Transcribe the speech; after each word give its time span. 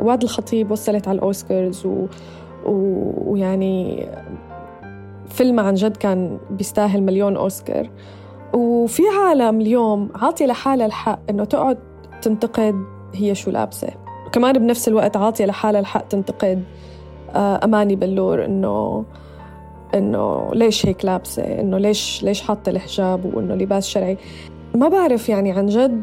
وعد 0.00 0.22
الخطيب 0.22 0.70
وصلت 0.70 1.08
على 1.08 1.16
الأوسكارز 1.16 1.86
و... 1.86 2.06
و... 2.66 3.12
ويعني 3.16 4.06
فيلم 5.28 5.60
عن 5.60 5.74
جد 5.74 5.96
كان 5.96 6.38
بيستاهل 6.50 7.02
مليون 7.02 7.36
أوسكار. 7.36 7.90
وفي 8.54 9.02
عالم 9.08 9.60
اليوم 9.60 10.08
عاطي 10.14 10.46
لحالها 10.46 10.86
الحق 10.86 11.18
إنه 11.30 11.44
تقعد 11.44 11.78
تنتقد 12.22 12.74
هي 13.14 13.34
شو 13.34 13.50
لابسة. 13.50 13.88
وكمان 14.26 14.58
بنفس 14.58 14.88
الوقت 14.88 15.16
عاطية 15.16 15.44
لحالها 15.44 15.80
الحق 15.80 16.08
تنتقد 16.08 16.64
آه، 17.34 17.60
أماني 17.64 17.96
بلور 17.96 18.44
إنه 18.44 19.04
إنه 19.94 20.50
ليش 20.54 20.86
هيك 20.86 21.04
لابسة؟ 21.04 21.42
إنه 21.42 21.78
ليش 21.78 22.22
ليش 22.22 22.42
حاطة 22.42 22.70
الحجاب 22.70 23.34
وإنه 23.34 23.54
لباس 23.54 23.88
شرعي؟ 23.88 24.18
ما 24.74 24.88
بعرف 24.88 25.28
يعني 25.28 25.52
عن 25.52 25.66
جد 25.66 26.02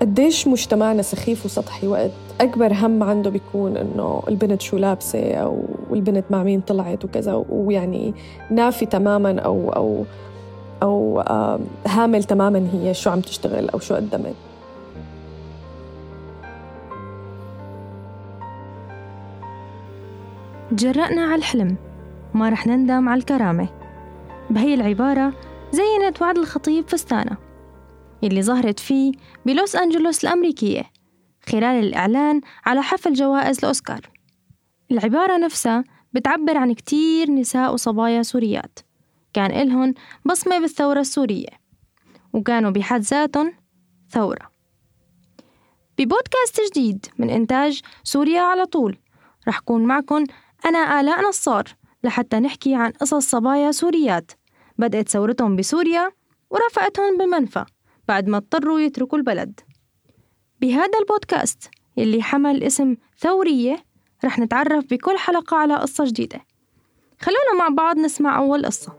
قديش 0.00 0.48
مجتمعنا 0.48 1.02
سخيف 1.02 1.46
وسطحي 1.46 1.86
وقت. 1.86 2.10
أكبر 2.40 2.72
هم 2.72 3.02
عنده 3.02 3.30
بيكون 3.30 3.76
إنه 3.76 4.22
البنت 4.28 4.60
شو 4.60 4.76
لابسة 4.76 5.34
أو 5.34 5.62
البنت 5.92 6.24
مع 6.30 6.42
مين 6.42 6.60
طلعت 6.60 7.04
وكذا 7.04 7.44
ويعني 7.48 8.14
نافي 8.50 8.86
تماما 8.86 9.40
أو 9.40 9.70
أو 9.70 10.04
أو 10.82 11.20
هامل 11.86 12.24
تماما 12.24 12.68
هي 12.72 12.94
شو 12.94 13.10
عم 13.10 13.20
تشتغل 13.20 13.68
أو 13.70 13.78
شو 13.78 13.94
قدمت. 13.94 14.34
جرأنا 20.72 21.22
على 21.22 21.34
الحلم 21.34 21.76
ما 22.34 22.48
رح 22.48 22.66
نندم 22.66 23.08
على 23.08 23.18
الكرامة. 23.18 23.68
بهي 24.50 24.74
العبارة 24.74 25.32
زينت 25.72 26.22
وعد 26.22 26.38
الخطيب 26.38 26.88
فستانة 26.88 27.36
يلي 28.22 28.42
ظهرت 28.42 28.80
فيه 28.80 29.12
بلوس 29.46 29.76
أنجلوس 29.76 30.24
الأمريكية. 30.24 30.93
خلال 31.48 31.84
الإعلان 31.84 32.40
على 32.66 32.82
حفل 32.82 33.12
جوائز 33.12 33.58
الأوسكار. 33.58 34.00
العبارة 34.90 35.36
نفسها 35.36 35.84
بتعبر 36.12 36.56
عن 36.56 36.72
كتير 36.72 37.30
نساء 37.30 37.74
وصبايا 37.74 38.22
سوريات. 38.22 38.78
كان 39.32 39.50
إلهن 39.50 39.94
بصمة 40.24 40.58
بالثورة 40.58 41.00
السورية 41.00 41.48
وكانوا 42.32 42.70
بحد 42.70 43.00
ذاتهم 43.00 43.52
ثورة. 44.10 44.50
ببودكاست 45.98 46.60
جديد 46.70 47.06
من 47.18 47.30
إنتاج 47.30 47.80
سوريا 48.04 48.40
على 48.40 48.66
طول 48.66 48.98
رح 49.48 49.58
كون 49.58 49.84
معكم 49.84 50.24
أنا 50.66 51.00
آلاء 51.00 51.28
نصار 51.28 51.64
لحتى 52.04 52.40
نحكي 52.40 52.74
عن 52.74 52.90
قصص 52.90 53.30
صبايا 53.30 53.72
سوريات. 53.72 54.32
بدأت 54.78 55.08
ثورتهم 55.08 55.56
بسوريا 55.56 56.10
ورافقتهم 56.50 57.18
بالمنفى 57.18 57.64
بعد 58.08 58.28
ما 58.28 58.36
اضطروا 58.36 58.80
يتركوا 58.80 59.18
البلد. 59.18 59.60
بهذا 60.60 60.98
البودكاست 61.00 61.70
يلي 61.96 62.22
حمل 62.22 62.62
اسم 62.64 62.96
ثورية 63.18 63.84
رح 64.24 64.38
نتعرف 64.38 64.84
بكل 64.90 65.18
حلقة 65.18 65.56
على 65.56 65.74
قصة 65.76 66.04
جديدة. 66.04 66.40
خلونا 67.20 67.54
مع 67.58 67.68
بعض 67.68 67.98
نسمع 67.98 68.38
أول 68.38 68.66
قصة. 68.66 68.92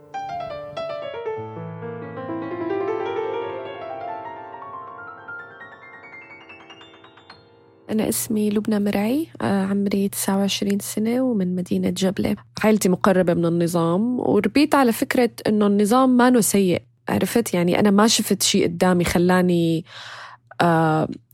أنا 7.91 8.09
اسمي 8.09 8.49
لبنى 8.49 8.79
مرعي 8.79 9.27
آه، 9.41 9.65
عمري 9.65 10.09
29 10.09 10.79
سنة 10.79 11.21
ومن 11.21 11.55
مدينة 11.55 11.89
جبلة. 11.89 12.35
عائلتي 12.63 12.89
مقربة 12.89 13.33
من 13.33 13.45
النظام 13.45 14.19
وربيت 14.19 14.75
على 14.75 14.91
فكرة 14.91 15.29
إنه 15.47 15.67
النظام 15.67 16.09
ما 16.17 16.41
سيء. 16.41 16.81
عرفت؟ 17.09 17.53
يعني 17.53 17.79
أنا 17.79 17.91
ما 17.91 18.07
شفت 18.07 18.43
شيء 18.43 18.63
قدامي 18.63 19.03
خلاني 19.03 19.79
آه، 19.79 20.24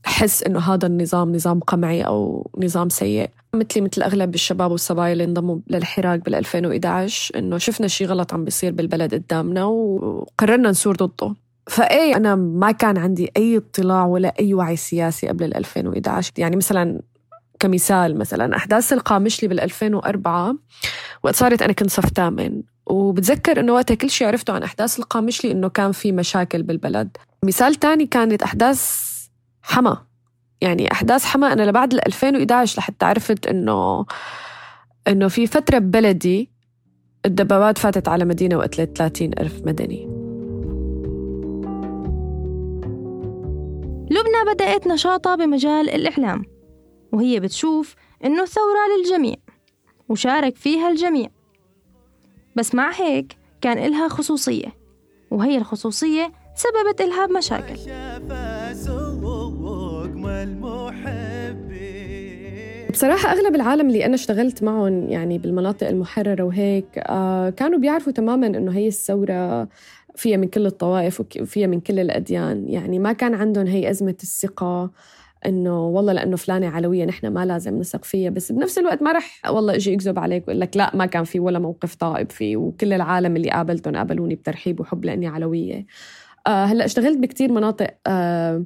أحس 0.06 0.42
إنه 0.42 0.58
هذا 0.58 0.86
النظام 0.86 1.34
نظام 1.34 1.60
قمعي 1.60 2.02
أو 2.02 2.50
نظام 2.58 2.88
سيء. 2.88 3.30
مثلي 3.54 3.82
مثل 3.82 4.02
أغلب 4.02 4.34
الشباب 4.34 4.70
والصبايا 4.70 5.12
اللي 5.12 5.24
انضموا 5.24 5.58
للحراك 5.70 6.24
بال 6.24 6.34
2011 6.34 7.38
إنه 7.38 7.58
شفنا 7.58 7.88
شيء 7.88 8.06
غلط 8.06 8.34
عم 8.34 8.44
بيصير 8.44 8.72
بالبلد 8.72 9.14
قدامنا 9.14 9.64
وقررنا 9.64 10.70
نصور 10.70 10.96
ضده. 10.96 11.34
فايه 11.66 12.16
أنا 12.16 12.34
ما 12.34 12.70
كان 12.72 12.98
عندي 12.98 13.30
أي 13.36 13.56
اطلاع 13.56 14.06
ولا 14.06 14.34
أي 14.40 14.54
وعي 14.54 14.76
سياسي 14.76 15.28
قبل 15.28 15.44
ال 15.44 15.56
2011 15.56 16.32
يعني 16.38 16.56
مثلا 16.56 17.00
كمثال 17.60 18.18
مثلا 18.18 18.56
أحداث 18.56 18.92
القامشلي 18.92 19.48
بال 19.48 19.60
2004 19.60 20.56
وقت 21.22 21.34
صارت 21.34 21.62
أنا 21.62 21.72
كنت 21.72 21.90
صف 21.90 22.08
ثامن. 22.08 22.62
وبتذكر 22.86 23.60
إنه 23.60 23.72
وقتها 23.72 23.94
كل 23.94 24.10
شيء 24.10 24.26
عرفته 24.26 24.52
عن 24.52 24.62
أحداث 24.62 24.98
القامشلي 24.98 25.52
إنه 25.52 25.68
كان 25.68 25.92
في 25.92 26.12
مشاكل 26.12 26.62
بالبلد. 26.62 27.16
مثال 27.44 27.74
تاني 27.74 28.06
كانت 28.06 28.42
أحداث 28.42 29.11
حما. 29.62 30.06
يعني 30.60 30.92
أحداث 30.92 31.24
حما. 31.24 31.52
أنا 31.52 31.62
لبعد 31.62 31.92
ال 31.92 32.06
2011 32.06 32.78
لحتى 32.78 33.06
عرفت 33.06 33.46
إنه 33.46 34.06
إنه 35.08 35.28
في 35.28 35.46
فترة 35.46 35.78
ببلدي 35.78 36.50
الدبابات 37.26 37.78
فاتت 37.78 38.08
على 38.08 38.24
مدينة 38.24 38.56
وقتلت 38.56 38.98
30 38.98 39.30
ألف 39.38 39.60
مدني. 39.66 40.22
لبنى 44.10 44.54
بدأت 44.54 44.86
نشاطها 44.86 45.36
بمجال 45.36 45.90
الإعلام 45.90 46.44
وهي 47.12 47.40
بتشوف 47.40 47.94
إنه 48.24 48.42
الثورة 48.42 48.80
للجميع 48.98 49.36
وشارك 50.08 50.56
فيها 50.56 50.90
الجميع. 50.90 51.28
بس 52.56 52.74
مع 52.74 52.92
هيك 52.92 53.36
كان 53.60 53.78
إلها 53.78 54.08
خصوصية 54.08 54.76
وهي 55.30 55.58
الخصوصية 55.58 56.32
سببت 56.54 57.00
إلها 57.00 57.26
بمشاكل. 57.26 57.76
بصراحة 62.92 63.32
أغلب 63.32 63.54
العالم 63.54 63.88
اللي 63.88 64.06
أنا 64.06 64.14
اشتغلت 64.14 64.62
معهم 64.62 65.08
يعني 65.08 65.38
بالمناطق 65.38 65.88
المحررة 65.88 66.42
وهيك 66.42 66.98
آه 66.98 67.50
كانوا 67.50 67.78
بيعرفوا 67.78 68.12
تماما 68.12 68.46
إنه 68.46 68.72
هي 68.72 68.88
الثورة 68.88 69.68
فيها 70.16 70.36
من 70.36 70.48
كل 70.48 70.66
الطوائف 70.66 71.20
وفيها 71.20 71.66
من 71.66 71.80
كل 71.80 71.98
الأديان. 71.98 72.68
يعني 72.68 72.98
ما 72.98 73.12
كان 73.12 73.34
عندهم 73.34 73.66
هي 73.66 73.90
أزمة 73.90 74.16
الثقة 74.22 74.90
إنه 75.46 75.86
والله 75.86 76.12
لأنه 76.12 76.36
فلانة 76.36 76.68
علوية 76.68 77.04
نحن 77.04 77.26
ما 77.26 77.44
لازم 77.46 77.78
نثق 77.78 78.04
فيها 78.04 78.30
بس 78.30 78.52
بنفس 78.52 78.78
الوقت 78.78 79.02
ما 79.02 79.12
رح 79.12 79.50
والله 79.50 79.74
أجي 79.74 79.94
اكذب 79.94 80.18
عليك 80.18 80.42
واقول 80.48 80.60
لك 80.60 80.76
لا 80.76 80.96
ما 80.96 81.06
كان 81.06 81.24
في 81.24 81.40
ولا 81.40 81.58
موقف 81.58 81.94
طائب 81.94 82.30
فيه 82.30 82.56
وكل 82.56 82.92
العالم 82.92 83.36
اللي 83.36 83.50
قابلتهم 83.50 83.96
قابلوني 83.96 84.34
بترحيب 84.34 84.80
وحب 84.80 85.04
لأني 85.04 85.26
علوية. 85.26 85.86
آه 86.46 86.64
هلأ 86.64 86.84
اشتغلت 86.84 87.18
بكتير 87.18 87.52
مناطق 87.52 87.90
آه 88.06 88.64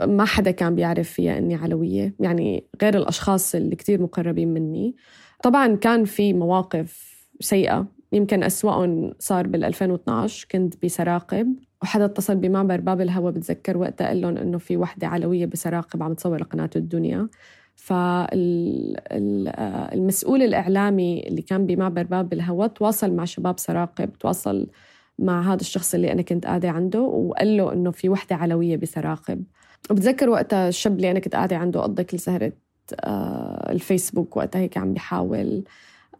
ما 0.00 0.24
حدا 0.24 0.50
كان 0.50 0.74
بيعرف 0.74 1.10
فيها 1.10 1.38
إني 1.38 1.54
علوية 1.54 2.14
يعني 2.20 2.64
غير 2.82 2.96
الأشخاص 2.96 3.54
اللي 3.54 3.76
كتير 3.76 4.02
مقربين 4.02 4.48
مني. 4.54 4.96
طبعا 5.42 5.76
كان 5.76 6.04
في 6.04 6.32
مواقف 6.32 7.12
سيئة 7.40 7.86
يمكن 8.12 8.42
أسوأهم 8.42 9.12
صار 9.18 9.46
بال 9.46 9.64
2012 9.64 10.46
كنت 10.50 10.84
بسراقب 10.84 11.56
وحدا 11.82 12.04
اتصل 12.04 12.36
بمعبر 12.36 12.80
باب 12.80 13.00
الهوا 13.00 13.30
بتذكر 13.30 13.78
وقتها 13.78 14.06
قال 14.06 14.20
لهم 14.20 14.36
إنه 14.36 14.58
في 14.58 14.76
وحدة 14.76 15.06
علوية 15.06 15.46
بسراقب 15.46 16.02
عم 16.02 16.14
تصور 16.14 16.42
قناة 16.42 16.70
الدنيا. 16.76 17.28
فالمسؤول 17.76 18.32
الإعلامي 20.42 21.28
اللي 21.28 21.42
كان 21.42 21.66
بمعبر 21.66 22.02
باب 22.02 22.32
الهوا 22.32 22.66
تواصل 22.66 23.12
مع 23.12 23.24
شباب 23.24 23.58
سراقب 23.58 24.12
تواصل 24.12 24.70
مع 25.18 25.52
هذا 25.52 25.60
الشخص 25.60 25.94
اللي 25.94 26.12
أنا 26.12 26.22
كنت 26.22 26.46
قاعدة 26.46 26.70
عنده 26.70 27.00
وقال 27.00 27.56
له 27.56 27.72
إنه 27.72 27.90
في 27.90 28.08
وحدة 28.08 28.36
علوية 28.36 28.76
بسراقب. 28.76 29.44
وبتذكر 29.90 30.30
وقتها 30.30 30.68
الشاب 30.68 30.96
اللي 30.96 31.10
أنا 31.10 31.18
كنت 31.18 31.36
قاعدة 31.36 31.56
عنده 31.56 31.80
قضى 31.80 32.04
كل 32.04 32.18
سهرة 32.18 32.52
آه، 33.00 33.72
الفيسبوك 33.72 34.36
وقتها 34.36 34.60
هيك 34.60 34.78
عم 34.78 34.92
بيحاول 34.92 35.64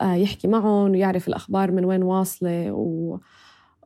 آه، 0.00 0.14
يحكي 0.14 0.48
معهم 0.48 0.90
ويعرف 0.90 1.28
الأخبار 1.28 1.70
من 1.70 1.84
وين 1.84 2.02
واصلة 2.02 2.72
و... 2.72 3.18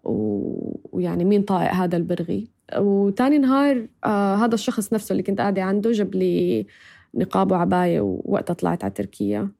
و... 0.04 0.80
ويعني 0.92 1.24
مين 1.24 1.42
طائق 1.42 1.72
هذا 1.72 1.96
البرغي. 1.96 2.48
وتاني 2.76 3.38
نهار 3.38 3.86
آه 4.04 4.34
هذا 4.36 4.54
الشخص 4.54 4.92
نفسه 4.92 5.12
اللي 5.12 5.22
كنت 5.22 5.40
قاعدة 5.40 5.62
عنده 5.62 5.92
جاب 5.92 6.14
لي 6.14 6.66
نقاب 7.14 7.52
وعباية 7.52 8.00
ووقتها 8.00 8.54
طلعت 8.54 8.84
على 8.84 8.92
تركيا. 8.92 9.50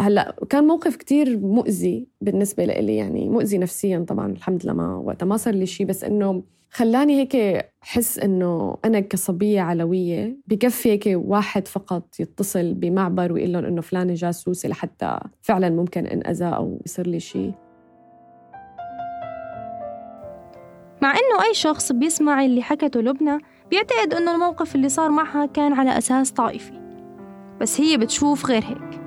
هلأ 0.00 0.36
كان 0.50 0.64
موقف 0.64 0.96
كتير 0.96 1.38
مؤذي 1.38 2.08
بالنسبة 2.20 2.64
لي 2.64 2.96
يعني 2.96 3.28
مؤذي 3.28 3.58
نفسيا 3.58 4.04
طبعا 4.08 4.32
الحمد 4.32 4.64
لله 4.64 4.74
ما 4.74 4.96
وقتها 4.96 5.26
ما 5.26 5.36
صار 5.36 5.54
لي 5.54 5.66
شيء 5.66 5.86
بس 5.86 6.04
إنه 6.04 6.42
خلاني 6.76 7.20
هيك 7.20 7.66
حس 7.80 8.18
إنه 8.18 8.76
أنا 8.84 9.00
كصبية 9.00 9.60
علوية 9.60 10.36
بكفي 10.46 10.90
هيك 10.90 11.04
واحد 11.06 11.68
فقط 11.68 12.20
يتصل 12.20 12.74
بمعبر 12.74 13.32
ويقول 13.32 13.52
لهم 13.52 13.64
إنه 13.64 13.80
فلانه 13.80 14.14
جاسوسه 14.14 14.68
لحتى 14.68 15.18
فعلا 15.42 15.70
ممكن 15.70 16.06
انأذى 16.06 16.44
أو 16.44 16.80
يصير 16.86 17.06
لي 17.06 17.20
شيء 17.20 17.52
مع 21.02 21.10
إنه 21.10 21.44
أي 21.48 21.54
شخص 21.54 21.92
بيسمع 21.92 22.44
اللي 22.44 22.62
حكته 22.62 23.00
لبنى 23.00 23.38
بيعتقد 23.70 24.14
إنه 24.14 24.34
الموقف 24.34 24.74
اللي 24.74 24.88
صار 24.88 25.10
معها 25.10 25.46
كان 25.46 25.72
على 25.72 25.98
أساس 25.98 26.30
طائفي. 26.30 26.80
بس 27.60 27.80
هي 27.80 27.96
بتشوف 27.96 28.46
غير 28.46 28.64
هيك. 28.64 29.03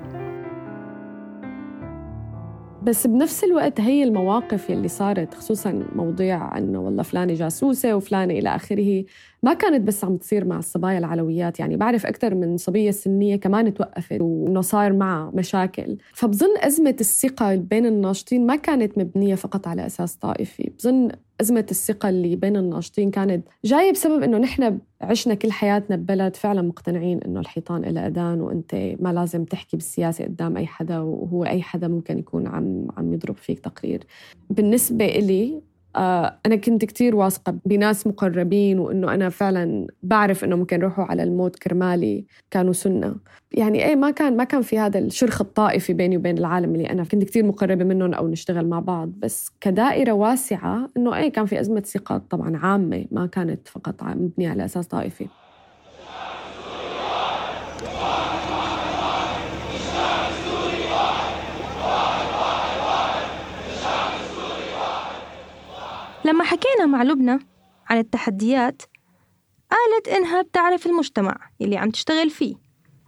بس 2.88 3.06
بنفس 3.06 3.44
الوقت 3.44 3.80
هي 3.80 4.02
المواقف 4.04 4.70
يلي 4.70 4.88
صارت 4.88 5.34
خصوصا 5.34 5.84
موضوع 5.94 6.58
إنه 6.58 6.80
والله 6.80 7.02
فلانة 7.02 7.34
جاسوسة 7.34 7.96
وفلانة 7.96 8.34
إلى 8.34 8.56
آخره 8.56 9.04
ما 9.42 9.54
كانت 9.54 9.86
بس 9.86 10.04
عم 10.04 10.16
تصير 10.16 10.44
مع 10.44 10.58
الصبايا 10.58 10.98
العلويات. 10.98 11.60
يعني 11.60 11.76
بعرف 11.76 12.06
أكثر 12.06 12.34
من 12.34 12.56
صبية 12.56 12.90
سنية 12.90 13.36
كمان 13.36 13.74
توقفت 13.74 14.20
وإنه 14.20 14.60
صار 14.60 14.92
معها 14.92 15.30
مشاكل. 15.34 15.98
فبظن 16.12 16.58
أزمة 16.58 16.96
الثقة 17.00 17.54
بين 17.54 17.86
الناشطين 17.86 18.46
ما 18.46 18.56
كانت 18.56 18.98
مبنية 18.98 19.34
فقط 19.34 19.68
على 19.68 19.86
أساس 19.86 20.16
طائفي. 20.16 20.72
بظن 20.78 21.08
أزمة 21.40 21.66
الثقة 21.70 22.08
اللي 22.08 22.36
بين 22.36 22.56
الناشطين 22.56 23.10
كانت 23.10 23.48
جاية 23.64 23.92
بسبب 23.92 24.22
إنه 24.22 24.38
نحن 24.38 24.78
عشنا 25.00 25.34
كل 25.34 25.52
حياتنا 25.52 25.96
ببلد 25.96 26.36
فعلا 26.36 26.62
مقتنعين 26.62 27.22
إنه 27.22 27.40
الحيطان 27.40 27.84
إلى 27.84 28.06
أذان 28.06 28.40
وأنت 28.40 28.74
ما 28.74 29.12
لازم 29.12 29.44
تحكي 29.44 29.76
بالسياسة 29.76 30.24
قدام 30.24 30.56
أي 30.56 30.66
حدا 30.66 30.98
وهو 30.98 31.44
أي 31.44 31.62
حدا 31.62 31.88
ممكن 31.88 32.18
يكون 32.18 32.46
عم 32.46 32.88
عم 32.96 33.12
يضرب 33.14 33.36
فيك 33.36 33.58
تقرير. 33.58 34.04
بالنسبة 34.50 35.04
إلي 35.04 35.62
أنا 36.46 36.56
كنت 36.56 36.84
كتير 36.84 37.16
واثقة 37.16 37.54
بناس 37.64 38.06
مقربين 38.06 38.78
وإنه 38.78 39.14
أنا 39.14 39.28
فعلا 39.28 39.86
بعرف 40.02 40.44
إنه 40.44 40.56
ممكن 40.56 40.76
يروحوا 40.80 41.04
على 41.04 41.22
الموت 41.22 41.56
كرمالي 41.56 42.24
كانوا 42.50 42.72
سنة. 42.72 43.16
يعني 43.52 43.84
إيه 43.84 43.96
ما 43.96 44.10
كان 44.10 44.36
ما 44.36 44.44
كان 44.44 44.62
في 44.62 44.78
هذا 44.78 44.98
الشرخ 44.98 45.40
الطائفي 45.40 45.92
بيني 45.92 46.16
وبين 46.16 46.38
العالم 46.38 46.74
اللي 46.74 46.90
أنا 46.90 47.04
كنت 47.04 47.24
كتير 47.24 47.44
مقربة 47.44 47.84
منهم 47.84 48.14
أو 48.14 48.28
نشتغل 48.28 48.66
مع 48.66 48.80
بعض. 48.80 49.08
بس 49.18 49.50
كدائرة 49.60 50.12
واسعة 50.12 50.90
إنه 50.96 51.16
إيه 51.16 51.32
كان 51.32 51.46
في 51.46 51.60
أزمة 51.60 51.80
ثقة 51.80 52.22
طبعا 52.30 52.56
عامة 52.56 53.04
ما 53.10 53.26
كانت 53.26 53.68
فقط 53.68 54.02
مبنية 54.02 54.50
على 54.50 54.64
أساس 54.64 54.86
طائفي. 54.86 55.26
لما 66.28 66.44
حكينا 66.44 66.86
مع 66.86 67.02
لبنى 67.02 67.38
عن 67.86 67.98
التحديات 67.98 68.82
قالت 69.70 70.08
إنها 70.08 70.42
بتعرف 70.42 70.86
المجتمع 70.86 71.36
اللي 71.60 71.76
عم 71.76 71.90
تشتغل 71.90 72.30
فيه 72.30 72.56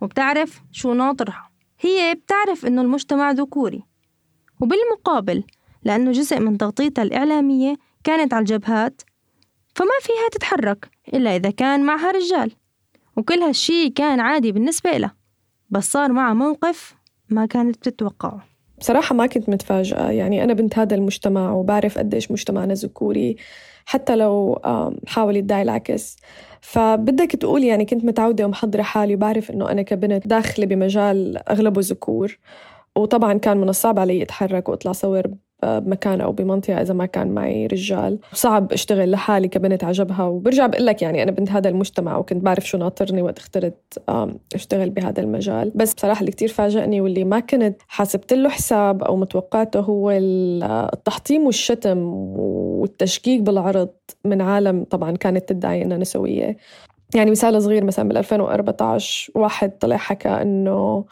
وبتعرف 0.01 0.63
شو 0.73 0.93
ناطرها. 0.93 1.51
هي 1.81 2.15
بتعرف 2.15 2.67
إنه 2.67 2.83
المجتمع 2.83 3.31
ذكوري 3.31 3.83
وبالمقابل 4.61 5.45
لأنه 5.85 6.13
جزء 6.13 6.41
من 6.41 6.59
تغطيتها 6.59 7.03
الإعلامية 7.03 7.77
كانت 8.05 8.35
على 8.35 8.41
الجبهات 8.41 9.03
فما 9.75 9.99
فيها 10.01 10.29
تتحرك 10.33 10.91
إلا 11.15 11.37
إذا 11.37 11.51
كان 11.51 11.85
معها 11.85 12.11
رجال 12.11 12.53
وكل 13.17 13.43
هالشي 13.43 13.91
كان 13.91 14.21
عادي 14.21 14.53
بالنسبة 14.53 14.91
لها 14.91 15.17
بس 15.71 15.93
صار 15.93 16.13
معها 16.13 16.35
موقف 16.35 16.95
ما 17.29 17.47
كانت 17.47 17.77
بتتوقعه. 17.77 18.50
بصراحة 18.81 19.15
ما 19.15 19.27
كنت 19.27 19.49
متفاجئة. 19.49 20.11
يعني 20.11 20.45
أنا 20.45 20.53
بنت 20.53 20.79
هذا 20.79 20.95
المجتمع 20.95 21.53
وبعرف 21.53 21.99
قديش 21.99 22.31
مجتمعنا 22.31 22.75
ذكوري 22.75 23.37
حتى 23.85 24.17
لو 24.17 24.61
حاول 25.07 25.37
يدعي 25.37 25.63
العكس. 25.63 26.17
فبدك 26.61 27.33
تقول 27.33 27.65
يعني 27.65 27.85
كنت 27.85 28.05
متعودة 28.05 28.45
ومحضرة 28.45 28.83
حالي 28.83 29.15
وبعرف 29.15 29.51
إنه 29.51 29.71
أنا 29.71 29.83
كبنت 29.83 30.27
داخلة 30.27 30.67
بمجال 30.67 31.49
أغلبه 31.49 31.81
ذكور. 31.85 32.39
وطبعا 32.97 33.35
كان 33.39 33.57
من 33.57 33.69
الصعب 33.69 33.99
علي 33.99 34.23
أتحرك 34.23 34.69
وأطلع 34.69 34.93
صور 34.93 35.23
بمكان 35.63 36.21
أو 36.21 36.33
بمنطقة 36.33 36.81
إذا 36.81 36.95
ما 36.95 37.07
كان 37.07 37.29
معي 37.29 37.67
رجال. 37.67 38.19
صعب 38.33 38.73
أشتغل 38.73 39.11
لحالي 39.11 39.49
كبنت 39.49 39.85
عجبها 39.85 40.25
وبرجع 40.25 40.67
بقول 40.67 40.87
لك 40.87 41.03
يعني 41.03 41.23
أنا 41.23 41.31
بنت 41.31 41.51
هذا 41.51 41.69
المجتمع 41.69 42.17
وكنت 42.17 42.45
بعرف 42.45 42.69
شو 42.69 42.79
ناطرني 42.79 43.23
وقت 43.23 43.39
اخترت 43.39 44.03
أشتغل 44.55 44.91
بهذا 44.91 45.21
المجال. 45.21 45.73
بس 45.75 45.95
بصراحة 45.95 46.21
اللي 46.21 46.33
كتير 46.33 46.49
فاجأني 46.49 47.01
واللي 47.01 47.25
ما 47.25 47.41
كنت 47.41 47.83
حاسبت 47.89 48.33
له 48.33 48.49
حساب 48.49 49.03
أو 49.03 49.17
متوقعته 49.17 49.81
هو 49.81 50.11
التحطيم 50.11 51.47
والشتم 51.47 51.99
والتشكيك 52.39 53.41
بالعرض 53.41 53.89
من 54.25 54.41
عالم 54.41 54.85
طبعا 54.85 55.17
كانت 55.17 55.49
تدعي 55.49 55.83
أنها 55.83 55.99
نسوية 55.99 56.57
يعني 57.15 57.31
مثال 57.31 57.63
صغير 57.63 57.85
مثلا 57.85 58.09
بال 58.09 58.17
2014 58.17 59.33
واحد 59.35 59.71
طلع 59.79 59.97
حكى 59.97 60.29
إنه 60.29 61.05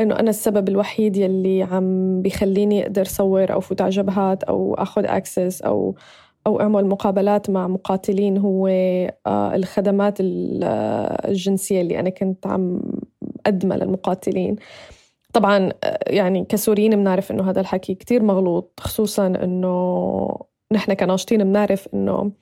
إنه 0.00 0.18
أنا 0.18 0.30
السبب 0.30 0.68
الوحيد 0.68 1.16
يلي 1.16 1.62
عم 1.62 2.22
بيخليني 2.22 2.82
أقدر 2.82 3.04
صور 3.04 3.52
أو 3.52 3.60
فوت 3.60 3.80
على 3.80 3.90
جبهات 3.90 4.42
أو 4.44 4.74
آخذ 4.74 5.06
access 5.06 5.62
أو 5.62 5.94
أو 6.46 6.60
أعمل 6.60 6.86
مقابلات 6.86 7.50
مع 7.50 7.68
مقاتلين 7.68 8.38
هو 8.38 8.68
آه، 9.26 9.54
الخدمات 9.54 10.18
آه، 10.20 11.28
الجنسية 11.28 11.80
اللي 11.80 12.00
أنا 12.00 12.10
كنت 12.10 12.46
عم 12.46 12.80
اقدمها 13.46 13.76
للمقاتلين. 13.76 14.56
طبعا 15.32 15.72
آه، 15.84 15.98
يعني 16.06 16.44
كسوريين 16.44 16.96
بنعرف 16.96 17.30
إنه 17.30 17.50
هذا 17.50 17.60
الحكي 17.60 17.94
كتير 17.94 18.22
مغلوط 18.22 18.80
خصوصا 18.80 19.26
إنه 19.26 20.28
نحن 20.72 20.94
كناشطين 20.94 21.44
بنعرف 21.44 21.88
إنه 21.94 22.32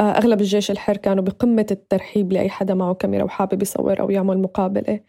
أغلب 0.00 0.40
الجيش 0.40 0.70
الحر 0.70 0.96
كانوا 0.96 1.24
بقمة 1.24 1.66
الترحيب 1.70 2.32
لأي 2.32 2.48
حدا 2.50 2.74
معه 2.74 2.94
كاميرا 2.94 3.24
وحابب 3.24 3.62
يصور 3.62 4.00
أو 4.00 4.10
يعمل 4.10 4.38
مقابلة. 4.38 5.00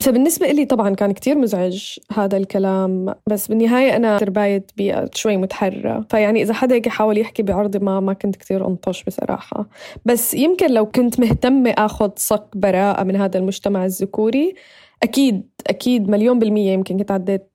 فبالنسبة 0.00 0.46
لي 0.46 0.64
طبعا 0.64 0.94
كان 0.94 1.12
كتير 1.12 1.38
مزعج 1.38 1.98
هذا 2.12 2.36
الكلام 2.36 3.14
بس 3.26 3.48
بالنهاية 3.48 3.96
أنا 3.96 4.18
ترباية 4.18 4.66
بيئة 4.76 5.10
شوي 5.14 5.36
متحررة. 5.36 6.06
فيعني 6.10 6.42
إذا 6.42 6.54
حدا 6.54 6.74
هيك 6.74 6.88
حاول 6.88 7.18
يحكي 7.18 7.42
بعرضي 7.42 7.78
ما 7.78 8.00
ما 8.00 8.12
كنت 8.12 8.36
كتير 8.36 8.66
أنطش 8.68 9.04
بصراحة. 9.04 9.68
بس 10.04 10.34
يمكن 10.34 10.70
لو 10.70 10.86
كنت 10.86 11.20
مهتمة 11.20 11.70
أخذ 11.70 12.10
صك 12.16 12.56
براءة 12.56 13.04
من 13.04 13.16
هذا 13.16 13.38
المجتمع 13.38 13.84
الذكوري 13.84 14.54
أكيد 15.02 15.48
أكيد 15.66 16.08
مليون 16.08 16.38
بالمية 16.38 16.72
يمكن 16.72 16.98
كنت 16.98 17.10
عديت 17.10 17.50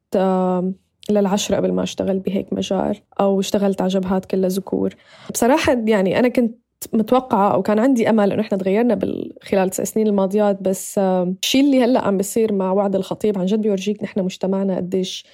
للعشرة 1.09 1.55
قبل 1.55 1.71
ما 1.71 1.83
أشتغل 1.83 2.19
بهيك 2.19 2.53
مجال 2.53 2.97
أو 3.19 3.39
اشتغلت 3.39 3.81
على 3.81 3.89
جبهات 3.89 4.25
كلها 4.25 4.49
ذكور. 4.49 4.95
بصراحة 5.33 5.77
يعني 5.85 6.19
أنا 6.19 6.27
كنت 6.27 6.60
متوقعة 6.93 7.53
أو 7.53 7.61
كان 7.61 7.79
عندي 7.79 8.09
أمل 8.09 8.31
إنه 8.31 8.41
إحنا 8.41 8.57
تغيرنا 8.57 8.99
خلال 9.41 9.69
تسع 9.69 9.83
سنين 9.83 10.07
الماضيات 10.07 10.61
بس 10.61 10.97
الشيء 10.97 11.61
اللي 11.61 11.83
هلأ 11.83 12.05
عم 12.07 12.17
بيصير 12.17 12.53
مع 12.53 12.71
وعد 12.71 12.95
الخطيب 12.95 13.37
عن 13.39 13.45
جد 13.45 13.61
بيورجيك 13.61 14.03
نحن 14.03 14.19
مجتمعنا 14.23 14.75
قديش 14.75 15.25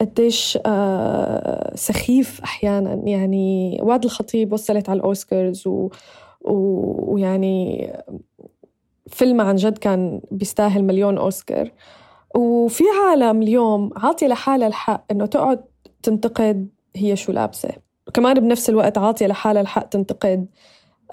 قديش 0.00 0.58
آه 0.66 1.72
سخيف 1.76 2.40
أحيانا. 2.40 3.02
يعني 3.04 3.78
وعد 3.82 4.04
الخطيب 4.04 4.52
وصلت 4.52 4.88
على 4.88 4.96
الأوسكارز 4.96 5.66
و... 5.66 5.90
و... 6.40 7.14
ويعني 7.14 7.92
فيلم 9.06 9.40
عن 9.40 9.56
جد 9.56 9.78
كان 9.78 10.20
بيستاهل 10.30 10.84
مليون 10.84 11.18
أوسكار. 11.18 11.70
وفي 12.36 12.84
عالم 13.04 13.42
اليوم 13.42 13.90
عاطية 13.96 14.26
لحالها 14.26 14.66
الحق 14.68 15.04
إنه 15.10 15.26
تقعد 15.26 15.64
تنتقد 16.02 16.68
هي 16.96 17.16
شو 17.16 17.32
لابسة. 17.32 17.85
وكمان 18.06 18.34
بنفس 18.34 18.70
الوقت 18.70 18.98
عاطية 18.98 19.26
لحالها 19.26 19.62
الحق 19.62 19.88
تنتقد 19.88 20.46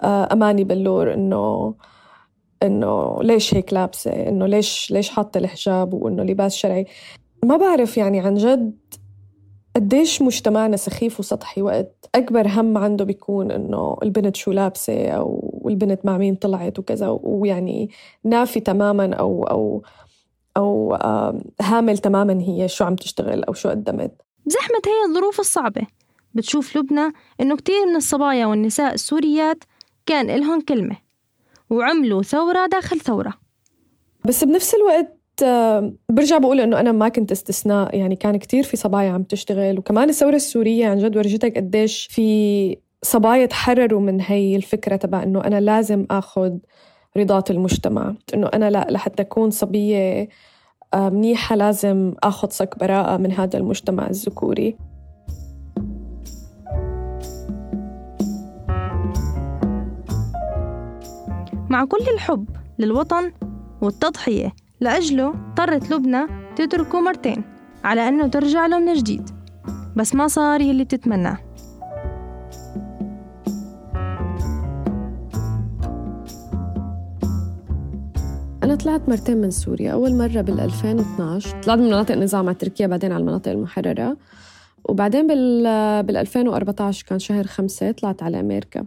آه، 0.03 0.33
أماني 0.33 0.63
بلور 0.63 1.13
إنه 1.13 1.75
إنه 2.63 3.23
ليش 3.23 3.53
هيك 3.53 3.73
لابسة؟ 3.73 4.11
إنه 4.11 4.45
ليش 4.45 4.91
ليش 4.91 5.09
حاطة 5.09 5.37
الحجاب 5.37 5.93
وإنه 5.93 6.23
لباس 6.23 6.55
شرعي؟ 6.55 6.85
ما 7.45 7.57
بعرف 7.57 7.97
يعني 7.97 8.19
عن 8.19 8.35
جد 8.35 8.77
قديش 9.75 10.21
مجتمعنا 10.21 10.77
سخيف 10.77 11.19
وسطحي 11.19 11.61
وقت 11.61 12.09
أكبر 12.15 12.47
هم 12.47 12.77
عنده 12.77 13.05
بيكون 13.05 13.51
إنه 13.51 13.97
البنت 14.03 14.35
شو 14.35 14.51
لابسة 14.51 15.07
أو 15.07 15.61
البنت 15.69 16.05
مع 16.05 16.17
مين 16.17 16.35
طلعت 16.35 16.79
وكذا 16.79 17.19
ويعني 17.23 17.89
نافي 18.23 18.59
تماما 18.59 19.13
أو 19.13 19.43
أو 19.43 19.83
أو 20.57 20.93
هامل 21.61 21.97
تماما 21.97 22.41
هي 22.41 22.67
شو 22.67 22.85
عم 22.85 22.95
تشتغل 22.95 23.43
أو 23.43 23.53
شو 23.53 23.69
قدمت. 23.69 24.21
زحمة 24.45 24.81
هي 24.85 25.09
الظروف 25.09 25.39
الصعبة. 25.39 25.81
بتشوف 26.33 26.77
لبنى 26.77 27.13
إنه 27.41 27.55
كتير 27.55 27.85
من 27.85 27.95
الصبايا 27.95 28.45
والنساء 28.45 28.93
السوريات 28.93 29.63
كان 30.05 30.29
إلهم 30.29 30.61
كلمة 30.61 30.97
وعملوا 31.69 32.23
ثورة 32.23 32.65
داخل 32.65 32.99
ثورة. 32.99 33.33
بس 34.25 34.43
بنفس 34.43 34.75
الوقت 34.75 35.19
آه، 35.43 35.93
برجع 36.09 36.37
بقول 36.37 36.59
إنه 36.59 36.79
أنا 36.79 36.91
ما 36.91 37.09
كنت 37.09 37.31
استثناء 37.31 37.97
يعني 37.97 38.15
كان 38.15 38.37
كتير 38.37 38.63
في 38.63 38.77
صبايا 38.77 39.11
عم 39.11 39.23
تشتغل 39.23 39.79
وكمان 39.79 40.09
الثورة 40.09 40.35
السورية 40.35 40.87
عن 40.87 40.97
جد 40.97 41.17
ورجتك 41.17 41.57
قديش 41.57 42.07
في 42.11 42.77
صبايا 43.01 43.45
تحرروا 43.45 44.01
من 44.01 44.21
هي 44.21 44.55
الفكرة 44.55 44.95
تبع 44.95 45.23
إنه 45.23 45.41
أنا 45.43 45.59
لازم 45.59 46.05
آخذ 46.11 46.57
رضات 47.17 47.51
المجتمع 47.51 48.15
إنه 48.33 48.47
أنا 48.53 48.69
لا 48.69 48.87
لحتى 48.89 49.23
أكون 49.23 49.49
صبية 49.49 50.29
آه، 50.93 51.09
منيحة 51.09 51.55
لازم 51.55 52.13
آخذ 52.23 52.49
صك 52.49 52.79
براءة 52.79 53.17
من 53.17 53.31
هذا 53.31 53.59
المجتمع 53.59 54.09
الذكوري. 54.09 54.77
مع 61.73 61.85
كل 61.85 62.05
الحب 62.13 62.49
للوطن 62.79 63.31
والتضحية 63.81 64.53
لأجله 64.81 65.29
اضطرت 65.29 65.91
لبنى 65.91 66.27
تتركه 66.55 67.01
مرتين 67.01 67.43
على 67.83 68.07
أنه 68.07 68.27
ترجع 68.27 68.65
له 68.65 68.79
من 68.79 68.93
جديد. 68.93 69.29
بس 69.95 70.15
ما 70.15 70.27
صار 70.27 70.61
يلي 70.61 70.83
بتتمناه. 70.83 71.37
أنا 78.63 78.75
طلعت 78.75 79.09
مرتين 79.09 79.37
من 79.37 79.51
سوريا. 79.51 79.91
أول 79.91 80.15
مرة 80.17 80.41
بال 80.41 80.59
2012 80.59 81.61
طلعت 81.61 81.79
من 81.79 81.87
مناطق 81.87 82.11
النزاع 82.11 82.41
مع 82.41 82.53
تركيا 82.53 82.87
بعدين 82.87 83.11
على 83.11 83.21
المناطق 83.21 83.51
المحررة. 83.51 84.17
وبعدين 84.85 85.27
بال 85.27 86.17
2014 86.17 87.05
كان 87.05 87.19
شهر 87.19 87.47
خمسة 87.47 87.91
طلعت 87.91 88.23
على 88.23 88.39
أمريكا. 88.39 88.85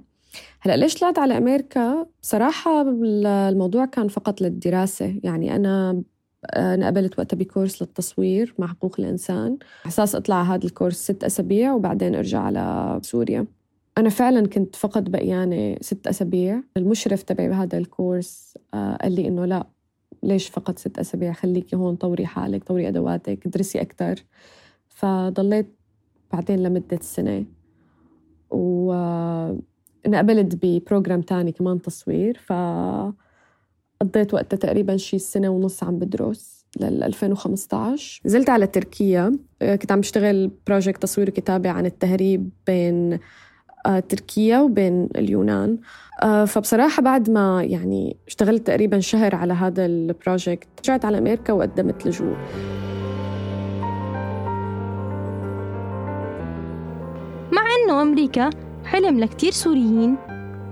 هلا 0.67 0.77
ليش 0.77 0.95
طلعت 0.95 1.19
على 1.19 1.39
أمريكا؟ 1.39 2.07
بصراحة 2.23 2.83
الموضوع 3.49 3.85
كان 3.85 4.09
فقط 4.09 4.41
للدراسة. 4.41 5.21
يعني 5.23 5.57
أنا 5.57 6.03
انقبلت 6.57 7.19
وقتها 7.19 7.37
بكورس 7.37 7.83
للتصوير 7.83 8.55
مع 8.59 8.67
حقوق 8.67 8.97
الإنسان 8.99 9.59
على 9.85 9.89
أساس 9.89 10.15
أطلع 10.15 10.43
هذا 10.43 10.65
الكورس 10.65 10.97
ست 10.97 11.25
أسابيع 11.25 11.73
وبعدين 11.73 12.15
أرجع 12.15 12.41
على 12.41 12.99
سوريا. 13.03 13.47
أنا 13.99 14.09
فعلا 14.09 14.47
كنت 14.47 14.77
فقط 14.77 15.03
بقيانة 15.03 15.77
ست 15.81 16.07
أسابيع. 16.07 16.63
المشرف 16.77 17.23
تبعي 17.23 17.49
بهذا 17.49 17.79
الكورس 17.79 18.59
آه، 18.75 18.97
قال 18.97 19.13
لي 19.13 19.29
إنه 19.29 19.45
لا 19.45 19.67
ليش 20.23 20.49
فقط 20.49 20.79
ست 20.79 20.99
أسابيع؟ 20.99 21.33
خليكي 21.33 21.77
هون 21.77 21.97
طوري 21.97 22.27
حالك 22.27 22.65
طوري 22.65 22.89
أدواتك 22.89 23.47
ادرسي 23.47 23.81
أكثر 23.81 24.25
فضليت 24.89 25.77
بعدين 26.33 26.63
لمدة 26.63 26.99
سنة. 27.03 27.45
و 28.51 28.93
انقبلت 30.07 30.59
ب 30.63 30.70
program 30.70 31.21
تاني 31.21 31.53
كمان 31.53 31.83
تصوير 31.83 32.41
ف 32.47 32.53
قضيت 34.01 34.35
وقتها 34.35 34.57
تقريبا 34.57 34.97
شي 34.97 35.19
سنة 35.19 35.49
ونص 35.49 35.85
عم 35.85 35.99
بدرس 35.99 36.67
لل 36.81 37.03
2015 37.03 38.21
نزلت 38.27 38.51
على 38.51 38.67
تركيا 38.67 39.39
كنت 39.61 39.93
عم 39.93 40.01
بشتغل 40.01 40.51
project 40.67 41.03
تصوير 41.03 41.29
وكتابة 41.29 41.71
عن 41.71 41.87
التهريب 41.87 42.51
بين 42.67 43.19
آه، 43.87 44.01
تركيا 44.01 44.61
وبين 44.61 45.09
اليونان. 45.17 45.79
آه، 46.23 46.45
فبصراحة 46.45 47.03
بعد 47.03 47.31
ما 47.31 47.63
يعني 47.63 48.17
اشتغلت 48.29 48.67
تقريبا 48.67 49.01
شهر 49.01 49.35
على 49.35 49.53
هذا 49.53 49.87
البروجكت 49.87 50.69
رجعت 50.81 51.05
على 51.05 51.19
أمريكا 51.19 51.53
وقدمت 51.53 52.07
لجوء. 52.07 52.37
مع 57.53 57.63
أنه 57.85 58.03
أمريكا 58.03 58.51
حلم 58.87 59.21
لكتير 59.21 59.53
سوريين 59.53 60.17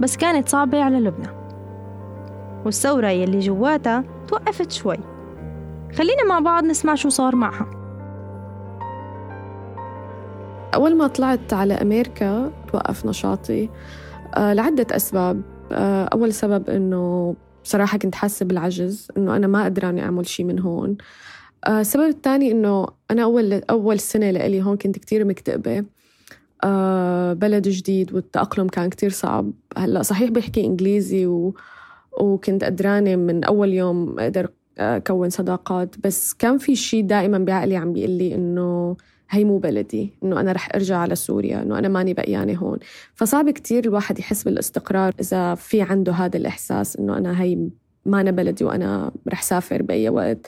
بس 0.00 0.16
كانت 0.16 0.48
صعبة 0.48 0.82
على 0.82 1.00
لبنان. 1.00 1.34
والثورة 2.64 3.08
يلي 3.08 3.38
جواتها 3.38 4.04
توقفت 4.28 4.72
شوي. 4.72 4.96
خلينا 5.94 6.24
مع 6.28 6.38
بعض 6.38 6.64
نسمع 6.64 6.94
شو 6.94 7.08
صار 7.08 7.36
معها. 7.36 7.66
أول 10.74 10.96
ما 10.96 11.06
طلعت 11.06 11.52
على 11.52 11.74
أمريكا 11.74 12.52
توقف 12.72 13.06
نشاطي 13.06 13.68
آه 14.36 14.52
لعدة 14.52 14.96
أسباب. 14.96 15.42
آه 15.72 16.04
أول 16.04 16.32
سبب 16.32 16.70
إنه 16.70 17.34
بصراحة 17.64 17.98
كنت 17.98 18.14
حاسة 18.14 18.46
بالعجز 18.46 19.08
إنه 19.16 19.36
أنا 19.36 19.46
ما 19.46 19.64
قدراني 19.64 20.02
أعمل 20.02 20.26
شيء 20.26 20.46
من 20.46 20.60
هون. 20.60 20.96
آه 21.64 21.80
السبب 21.80 22.08
الثاني 22.08 22.52
إنه 22.52 22.86
أنا 23.10 23.22
أول 23.22 23.62
أول 23.70 24.00
سنة 24.00 24.30
لإلي 24.30 24.62
هون 24.62 24.76
كنت 24.76 24.98
كتير 24.98 25.24
مكتئبة. 25.24 25.84
بلد 27.34 27.68
جديد 27.68 28.14
والتأقلم 28.14 28.68
كان 28.68 28.90
كتير 28.90 29.10
صعب. 29.10 29.52
هلأ 29.76 30.02
صحيح 30.02 30.30
بحكي 30.30 30.64
إنجليزي 30.64 31.26
و 31.26 31.54
وكنت 32.20 32.64
قدرانة 32.64 33.16
من 33.16 33.44
أول 33.44 33.72
يوم 33.72 34.20
أقدر 34.20 34.48
أكون 34.78 35.30
صداقات. 35.30 35.94
بس 36.04 36.34
كان 36.34 36.58
في 36.58 36.76
شيء 36.76 37.06
دائما 37.06 37.38
بعقلي 37.38 37.76
عم 37.76 37.92
بيقول 37.92 38.10
لي 38.10 38.34
إنه 38.34 38.96
هي 39.30 39.44
مو 39.44 39.58
بلدي 39.58 40.12
إنه 40.22 40.40
أنا 40.40 40.52
رح 40.52 40.68
أرجع 40.74 40.96
على 40.96 41.14
سوريا 41.14 41.62
إنه 41.62 41.78
أنا 41.78 41.88
ماني 41.88 42.14
بقيانة 42.14 42.54
هون. 42.54 42.78
فصعب 43.14 43.50
كتير 43.50 43.84
الواحد 43.84 44.18
يحس 44.18 44.42
بالاستقرار 44.42 45.14
إذا 45.20 45.54
في 45.54 45.82
عنده 45.82 46.12
هذا 46.12 46.36
الإحساس 46.36 46.96
إنه 46.96 47.18
أنا 47.18 47.42
هي 47.42 47.68
ما 48.06 48.20
أنا 48.20 48.30
بلدي 48.30 48.64
وأنا 48.64 49.12
رح 49.28 49.42
سافر 49.42 49.82
بأي 49.82 50.08
وقت. 50.08 50.46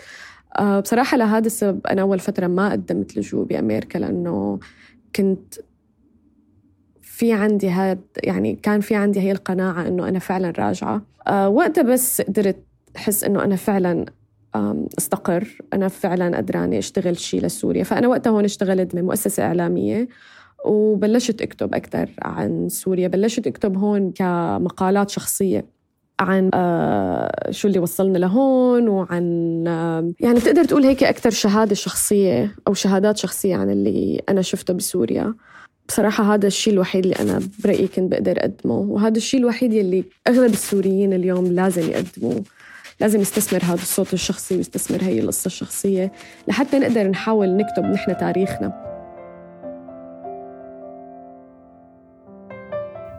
أه 0.58 0.80
بصراحة 0.80 1.16
لهذا 1.16 1.46
السبب 1.46 1.86
أنا 1.86 2.02
أول 2.02 2.18
فترة 2.18 2.46
ما 2.46 2.72
قدمت 2.72 3.16
لجوء 3.16 3.44
بأمريكا 3.44 3.98
لأنه 3.98 4.58
كنت 5.16 5.54
في 7.16 7.32
عندي 7.32 7.68
هاد 7.68 8.00
يعني 8.24 8.58
كان 8.62 8.80
في 8.80 8.94
عندي 8.94 9.20
هي 9.20 9.32
القناعة 9.32 9.88
إنه 9.88 10.08
أنا 10.08 10.18
فعلا 10.18 10.52
راجعة. 10.58 11.02
أه 11.26 11.48
وقتها 11.48 11.82
بس 11.82 12.20
قدرت 12.20 12.56
أحس 12.96 13.24
إنه 13.24 13.44
أنا 13.44 13.56
فعلا 13.56 14.06
استقر. 14.98 15.48
أنا 15.72 15.88
فعلا 15.88 16.36
قدراني 16.36 16.78
أشتغل 16.78 17.18
شيء 17.18 17.42
لسوريا. 17.42 17.84
فأنا 17.84 18.08
وقتها 18.08 18.30
هون 18.30 18.44
اشتغلت 18.44 18.96
بمؤسسة 18.96 19.42
إعلامية 19.42 20.08
وبلشت 20.64 21.42
أكتب 21.42 21.74
أكثر 21.74 22.10
عن 22.22 22.68
سوريا. 22.68 23.08
بلشت 23.08 23.46
أكتب 23.46 23.76
هون 23.76 24.12
كمقالات 24.12 25.10
شخصية 25.10 25.64
عن 26.20 26.50
آه 26.54 27.50
شو 27.50 27.68
اللي 27.68 27.78
وصلنا 27.78 28.18
لهون 28.18 28.88
وعن 28.88 29.64
يعني 30.20 30.38
بتقدر 30.38 30.64
تقول 30.64 30.84
هيك 30.84 31.04
أكثر 31.04 31.30
شهادة 31.30 31.74
شخصية 31.74 32.54
أو 32.68 32.74
شهادات 32.74 33.16
شخصية 33.16 33.56
عن 33.56 33.70
اللي 33.70 34.22
أنا 34.28 34.42
شفته 34.42 34.74
بسوريا. 34.74 35.34
بصراحة 35.88 36.34
هذا 36.34 36.46
الشيء 36.46 36.72
الوحيد 36.72 37.04
اللي 37.04 37.16
أنا 37.16 37.40
برأيي 37.64 37.88
كنت 37.88 38.12
بقدر 38.12 38.38
أقدمه 38.38 38.74
وهذا 38.74 39.16
الشيء 39.16 39.40
الوحيد 39.40 39.72
يلي 39.72 40.04
أغلب 40.28 40.52
السوريين 40.52 41.12
اليوم 41.12 41.46
لازم 41.46 41.90
يقدموه. 41.90 42.42
لازم 43.00 43.20
يستثمر 43.20 43.64
هذا 43.64 43.74
الصوت 43.74 44.12
الشخصي 44.12 44.56
ويستثمر 44.56 45.02
هي 45.02 45.20
القصة 45.20 45.46
الشخصية 45.46 46.12
لحتى 46.48 46.78
نقدر 46.78 47.08
نحاول 47.08 47.56
نكتب 47.56 47.84
نحن 47.84 48.16
تاريخنا. 48.16 48.86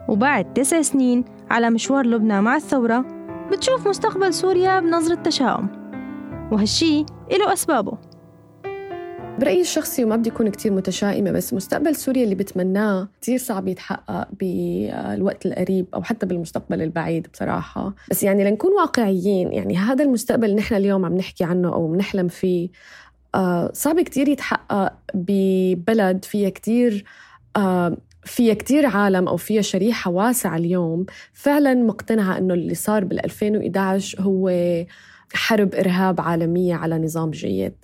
وبعد 0.08 0.52
تسع 0.52 0.82
سنين 0.82 1.24
على 1.50 1.70
مشوار 1.70 2.06
لبنان 2.06 2.44
مع 2.44 2.56
الثورة 2.56 3.04
بتشوف 3.52 3.88
مستقبل 3.88 4.34
سوريا 4.34 4.80
بنظرة 4.80 5.14
تشاؤم. 5.14 5.68
وهالشي 6.52 7.06
له 7.30 7.52
أسبابه. 7.52 7.98
برأيي 9.38 9.60
الشخصي 9.60 10.04
وما 10.04 10.16
بدي 10.16 10.30
أكون 10.30 10.48
كتير 10.48 10.72
متشائمة 10.72 11.30
بس 11.30 11.54
مستقبل 11.54 11.96
سوريا 11.96 12.24
اللي 12.24 12.34
بتمناه 12.34 13.08
كتير 13.20 13.38
صعب 13.38 13.68
يتحقق 13.68 14.28
بالوقت 14.40 15.46
القريب 15.46 15.86
أو 15.94 16.02
حتى 16.02 16.26
بالمستقبل 16.26 16.82
البعيد 16.82 17.26
بصراحة. 17.32 17.94
بس 18.10 18.22
يعني 18.22 18.44
لنكون 18.44 18.72
واقعيين 18.72 19.52
يعني 19.52 19.76
هذا 19.76 20.04
المستقبل 20.04 20.54
نحن 20.54 20.74
اليوم 20.74 21.04
عم 21.04 21.16
نحكي 21.16 21.44
عنه 21.44 21.72
أو 21.72 21.88
بنحلم 21.92 22.28
فيه 22.28 22.68
آه 23.34 23.70
صعب 23.74 24.00
كتير 24.00 24.28
يتحقق 24.28 24.92
ببلد 25.14 26.24
فيها 26.24 26.48
كتير 26.48 27.04
آه 27.56 27.96
فيها 28.24 28.54
كتير 28.54 28.86
عالم 28.86 29.28
أو 29.28 29.36
فيها 29.36 29.62
شريحة 29.62 30.10
واسعة 30.10 30.56
اليوم 30.56 31.06
فعلا 31.32 31.74
مقتنعة 31.74 32.38
أنه 32.38 32.54
اللي 32.54 32.74
صار 32.74 33.04
بال 33.04 33.24
2011 33.24 34.20
هو 34.22 34.52
حرب 35.34 35.74
إرهاب 35.74 36.20
عالمية 36.20 36.74
على 36.74 36.98
نظام 36.98 37.30
جيد. 37.30 37.74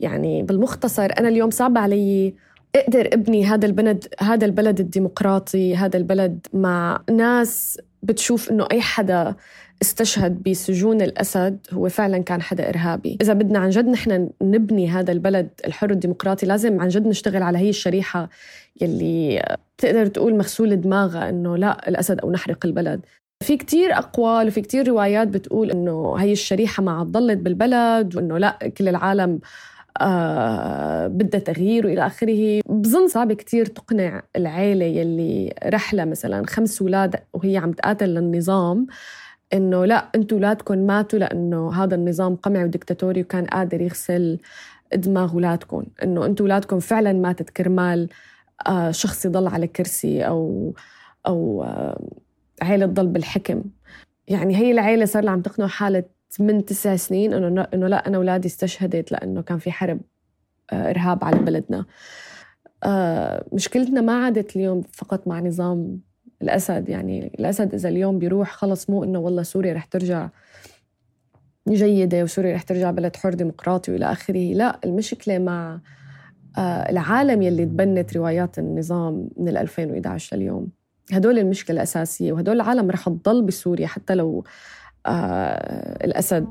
يعني 0.00 0.42
بالمختصر 0.42 1.08
أنا 1.18 1.28
اليوم 1.28 1.50
صعب 1.50 1.78
علي 1.78 2.34
أقدر 2.76 3.08
أبني 3.12 3.44
هذا 3.44 3.66
البلد 3.66 4.04
هذا 4.20 4.46
البلد 4.46 4.80
الديمقراطي 4.80 5.76
هذا 5.76 5.96
البلد 5.96 6.46
مع 6.52 7.02
ناس 7.10 7.80
بتشوف 8.02 8.50
إنه 8.50 8.66
أي 8.72 8.80
حدا 8.80 9.34
استشهد 9.82 10.42
بسجون 10.42 11.02
الأسد 11.02 11.58
هو 11.72 11.88
فعلا 11.88 12.18
كان 12.18 12.42
حدا 12.42 12.68
إرهابي، 12.68 13.18
إذا 13.20 13.32
بدنا 13.32 13.58
عن 13.58 13.70
جد 13.70 13.88
نحن 13.88 14.30
نبني 14.42 14.88
هذا 14.88 15.12
البلد 15.12 15.48
الحر 15.66 15.90
الديمقراطي 15.90 16.46
لازم 16.46 16.80
عن 16.80 16.88
جد 16.88 17.06
نشتغل 17.06 17.42
على 17.42 17.58
هي 17.58 17.68
الشريحة 17.68 18.28
يلي 18.80 19.42
بتقدر 19.78 20.06
تقول 20.06 20.36
مغسول 20.36 20.80
دماغها 20.80 21.28
إنه 21.28 21.56
لا 21.56 21.88
الأسد 21.88 22.20
أو 22.20 22.30
نحرق 22.30 22.66
البلد، 22.66 23.00
في 23.42 23.56
كتير 23.56 23.98
أقوال 23.98 24.46
وفي 24.46 24.60
كتير 24.60 24.88
روايات 24.88 25.28
بتقول 25.28 25.70
إنه 25.70 26.14
هي 26.18 26.32
الشريحة 26.32 26.82
ما 26.82 26.92
عاد 26.92 27.06
ضلت 27.06 27.38
بالبلد 27.38 28.16
وإنه 28.16 28.38
لأ 28.38 28.58
كل 28.78 28.88
العالم 28.88 29.40
آه 30.00 31.06
بدها 31.06 31.40
تغيير 31.40 31.86
وإلى 31.86 32.06
آخره. 32.06 32.60
بظن 32.66 33.08
صعب 33.08 33.32
كتير 33.32 33.66
تقنع 33.66 34.22
العيلة 34.36 34.84
يلي 34.84 35.54
رحلة 35.66 36.04
مثلا 36.04 36.46
خمس 36.46 36.82
أولاد 36.82 37.16
وهي 37.32 37.56
عم 37.56 37.72
تقاتل 37.72 38.08
للنظام 38.08 38.86
إنه 39.52 39.84
لأ 39.84 40.08
أنتم 40.14 40.36
اولادكم 40.36 40.78
ماتوا 40.78 41.18
لأنه 41.18 41.84
هذا 41.84 41.94
النظام 41.94 42.36
قمعي 42.36 42.64
وديكتاتوري 42.64 43.20
وكان 43.20 43.46
قادر 43.46 43.80
يغسل 43.80 44.38
دماغ 44.94 45.32
اولادكم 45.32 45.84
إنه 46.02 46.26
أنتم 46.26 46.44
اولادكم 46.44 46.80
فعلا 46.80 47.12
ماتت 47.12 47.50
كرمال 47.50 48.08
آه 48.66 48.90
شخص 48.90 49.24
يضل 49.24 49.46
على 49.46 49.66
كرسي 49.66 50.26
أو 50.26 50.74
أو 51.26 51.62
آه 51.62 52.00
عيلة 52.62 52.86
تضل 52.86 53.06
بالحكم. 53.06 53.62
يعني 54.28 54.56
هي 54.56 54.70
العيلة 54.70 55.04
صار 55.04 55.28
عم 55.28 55.40
تقنع 55.40 55.66
حالة 55.66 56.04
من 56.40 56.64
تسع 56.64 56.96
سنين 56.96 57.32
إنه 57.32 57.66
إنه 57.74 57.88
لا 57.88 58.08
أنا 58.08 58.16
أولادي 58.16 58.48
استشهدت 58.48 59.12
لأنه 59.12 59.42
كان 59.42 59.58
في 59.58 59.72
حرب 59.72 60.00
آه، 60.72 60.90
إرهاب 60.90 61.24
على 61.24 61.36
بلدنا. 61.36 61.84
آه، 62.84 63.44
مشكلتنا 63.52 64.00
ما 64.00 64.24
عادت 64.24 64.56
اليوم 64.56 64.82
فقط 64.82 65.28
مع 65.28 65.40
نظام 65.40 66.00
الأسد. 66.42 66.88
يعني 66.88 67.26
الأسد 67.38 67.74
إذا 67.74 67.88
اليوم 67.88 68.18
بيروح 68.18 68.52
خلص 68.52 68.90
مو 68.90 69.04
إنه 69.04 69.18
والله 69.18 69.42
سوريا 69.42 69.72
رح 69.74 69.84
ترجع 69.84 70.28
جيدة 71.68 72.22
وسوريا 72.22 72.54
رح 72.54 72.62
ترجع 72.62 72.90
بلد 72.90 73.16
حر 73.16 73.34
ديمقراطي 73.34 73.92
وإلى 73.92 74.12
آخره. 74.12 74.52
لا 74.54 74.80
المشكلة 74.84 75.38
مع 75.38 75.80
آه، 76.58 76.90
العالم 76.90 77.42
يلي 77.42 77.66
تبنت 77.66 78.16
روايات 78.16 78.58
النظام 78.58 79.28
من 79.36 79.56
2011 79.56 80.36
لليوم. 80.36 80.81
هدول 81.12 81.38
المشكلة 81.38 81.76
الأساسية 81.76 82.32
وهدول 82.32 82.56
العالم 82.56 82.90
رح 82.90 83.08
تضل 83.08 83.42
بسوريا 83.42 83.86
حتى 83.86 84.14
لو 84.14 84.44
آه 85.06 86.04
الأسد 86.04 86.46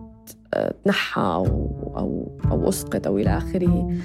آه 0.53 0.73
تنحى 0.85 1.21
أو, 1.21 1.45
أو, 1.97 2.39
أو 2.51 2.69
أسقط 2.69 3.07
أو 3.07 3.17
إلى 3.17 3.37
آخره. 3.37 3.99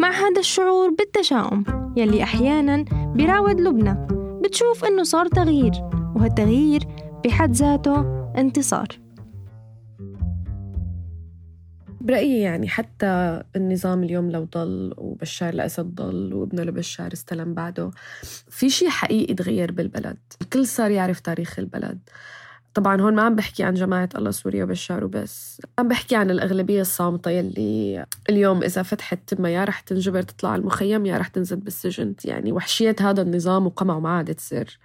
مع 0.00 0.10
هذا 0.10 0.38
الشعور 0.38 0.90
بالتشاؤم 0.90 1.64
يلي 1.96 2.22
أحيانا 2.22 2.84
بيراود 3.14 3.60
لبنى 3.60 4.06
بتشوف 4.44 4.84
إنه 4.84 5.02
صار 5.02 5.26
تغيير 5.26 5.72
وهالتغيير 6.16 6.82
بحد 7.24 7.52
ذاته 7.52 8.00
انتصار. 8.36 8.88
برأيي 12.10 12.40
يعني 12.40 12.68
حتى 12.68 13.42
النظام 13.56 14.02
اليوم 14.02 14.30
لو 14.30 14.44
ضل 14.44 14.94
وبشار 14.96 15.54
الأسد 15.54 15.84
ضل 15.84 16.34
وابنه 16.34 16.62
لبشار 16.62 17.12
استلم 17.12 17.54
بعده 17.54 17.90
في 18.48 18.70
شيء 18.70 18.88
حقيقي 18.88 19.34
تغير 19.34 19.72
بالبلد 19.72 20.18
الكل 20.42 20.66
صار 20.66 20.90
يعرف 20.90 21.20
تاريخ 21.20 21.58
البلد. 21.58 21.98
طبعا 22.74 23.00
هون 23.00 23.14
ما 23.14 23.22
عم 23.22 23.34
بحكي 23.34 23.62
عن 23.62 23.74
جماعة 23.74 24.08
الله 24.14 24.30
سوريا 24.30 24.64
وبشار 24.64 25.04
وبس 25.04 25.62
عم 25.78 25.88
بحكي 25.88 26.16
عن 26.16 26.30
الأغلبية 26.30 26.80
الصامتة 26.80 27.30
يلي 27.30 28.06
اليوم 28.30 28.62
إذا 28.62 28.82
فتحت 28.82 29.18
تمها 29.26 29.50
يا 29.50 29.64
رح 29.64 29.80
تنجبر 29.80 30.22
تطلع 30.22 30.56
المخيم 30.56 31.06
يا 31.06 31.18
رح 31.18 31.28
تنزل 31.28 31.56
بالسجن. 31.56 32.14
يعني 32.24 32.52
وحشية 32.52 32.96
هذا 33.00 33.22
النظام 33.22 33.66
وقمعه 33.66 34.00
ما 34.00 34.10
عاد 34.10 34.34
تصير. 34.34 34.78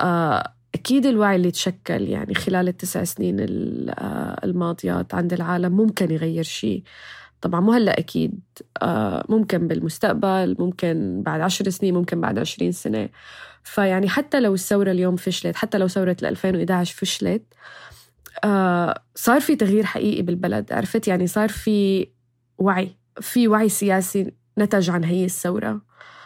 آه 0.00 0.54
أكيد 0.74 1.06
الوعي 1.06 1.36
اللي 1.36 1.50
تشكل 1.50 2.08
يعني 2.08 2.34
خلال 2.34 2.68
التسع 2.68 3.04
سنين 3.04 3.36
آه، 3.40 4.40
الماضيات 4.44 5.14
عند 5.14 5.32
العالم 5.32 5.72
ممكن 5.72 6.10
يغير 6.10 6.42
شيء. 6.42 6.82
طبعا 7.40 7.60
مو 7.60 7.72
هلأ 7.72 7.98
أكيد 7.98 8.40
آه، 8.82 9.24
ممكن 9.28 9.68
بالمستقبل 9.68 10.56
ممكن 10.58 11.22
بعد 11.22 11.40
عشر 11.40 11.70
سنين 11.70 11.94
ممكن 11.94 12.20
بعد 12.20 12.38
عشرين 12.38 12.72
سنة. 12.72 13.08
فيعني 13.62 14.08
حتى 14.08 14.40
لو 14.40 14.54
الثورة 14.54 14.90
اليوم 14.90 15.16
فشلت 15.16 15.56
حتى 15.56 15.78
لو 15.78 15.88
ثورة 15.88 16.16
2011 16.22 16.94
فشلت 16.94 17.42
آه، 18.44 19.02
صار 19.14 19.40
في 19.40 19.56
تغيير 19.56 19.84
حقيقي 19.84 20.22
بالبلد. 20.22 20.72
عرفت؟ 20.72 21.08
يعني 21.08 21.26
صار 21.26 21.48
في 21.48 22.08
وعي 22.58 22.96
في 23.20 23.48
وعي 23.48 23.68
سياسي 23.68 24.32
نتج 24.58 24.90
عن 24.90 25.04
هي 25.04 25.24
الثورة. 25.24 25.80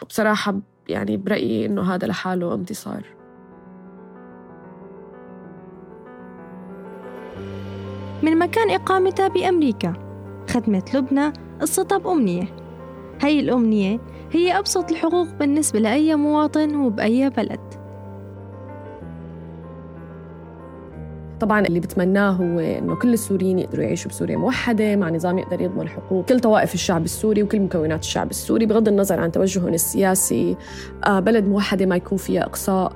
بصراحة 0.09 0.59
يعني 0.89 1.17
برأيي 1.17 1.65
إنه 1.65 1.95
هذا 1.95 2.07
لحاله 2.07 2.53
انتصار. 2.53 3.18
من 8.23 8.39
مكان 8.39 8.69
إقامتها 8.69 9.27
بأمريكا 9.27 9.93
ختمت 10.49 10.95
لبنى 10.95 11.33
قصتها 11.61 11.97
بأمنية 11.97 12.43
هي 13.21 13.39
الأمنية 13.39 13.99
هي 14.31 14.59
أبسط 14.59 14.91
الحقوق 14.91 15.27
بالنسبة 15.39 15.79
لأي 15.79 16.15
مواطن 16.15 16.75
وبأي 16.75 17.29
بلد. 17.29 17.59
طبعا 21.39 21.59
اللي 21.59 21.79
بتمناه 21.79 22.29
هو 22.29 22.59
إنه 22.59 22.95
كل 22.95 23.13
السوريين 23.13 23.59
يقدروا 23.59 23.83
يعيشوا 23.83 24.11
بسوريا 24.11 24.37
موحدة 24.37 24.95
مع 24.95 25.09
نظام 25.09 25.37
يقدر 25.37 25.61
يضمن 25.61 25.89
حقوق 25.89 26.25
كل 26.25 26.39
طوائف 26.39 26.73
الشعب 26.73 27.05
السوري 27.05 27.43
وكل 27.43 27.59
مكونات 27.59 27.99
الشعب 27.99 28.29
السوري 28.29 28.65
بغض 28.65 28.87
النظر 28.87 29.19
عن 29.19 29.31
توجههم 29.31 29.73
السياسي. 29.73 30.55
آه، 31.05 31.19
بلد 31.19 31.47
موحدة 31.47 31.85
ما 31.85 31.95
يكون 31.95 32.17
فيها 32.17 32.43
إقصاء. 32.43 32.93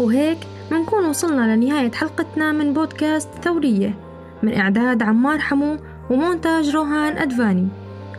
وهيك 0.00 0.38
منكون 0.70 1.04
وصلنا 1.04 1.56
لنهاية 1.56 1.92
حلقتنا 1.92 2.52
من 2.52 2.72
بودكاست 2.72 3.28
ثورية. 3.44 3.94
من 4.42 4.54
إعداد 4.54 5.02
عمار 5.02 5.38
حمو 5.38 5.76
ومونتاج 6.10 6.70
روهان 6.70 7.18
أدفاني. 7.18 7.68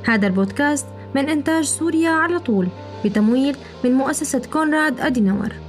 هذا 0.06 0.28
البودكاست 0.28 0.86
من 1.16 1.30
إنتاج 1.30 1.64
سوريا 1.64 2.10
على 2.10 2.40
طول 2.40 2.68
بتمويل 3.06 3.56
من 3.84 3.94
مؤسسة 3.94 4.42
كونراد 4.54 5.00
أدينور. 5.00 5.65